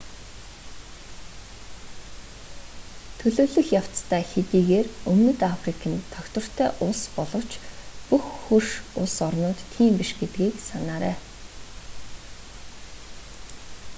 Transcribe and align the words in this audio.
төлөвлөх 3.19 3.67
явцдаа 3.79 4.21
хэдийгээр 4.31 4.87
өмнөд 5.11 5.39
африк 5.53 5.81
нь 5.91 6.05
тогтвортой 6.13 6.69
улс 6.85 7.03
боловч 7.17 7.51
бүх 8.09 8.25
хөрш 8.45 8.71
улс 8.99 9.15
орнууд 9.27 9.59
тийм 9.73 9.91
биш 9.99 10.11
гэдгийг 10.19 10.55
санаарай 10.69 11.15